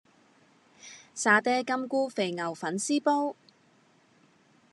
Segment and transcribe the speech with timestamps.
[1.13, 3.35] 沙嗲金菇肥牛粉絲煲